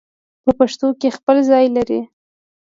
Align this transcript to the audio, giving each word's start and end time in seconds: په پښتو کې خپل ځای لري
په 0.43 0.51
پښتو 0.59 0.87
کې 0.99 1.15
خپل 1.17 1.37
ځای 1.49 1.65
لري 1.75 2.01